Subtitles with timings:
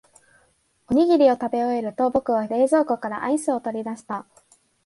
[0.89, 4.25] おにぎりを食べ終えると、僕は冷凍庫からアイスを取り出した。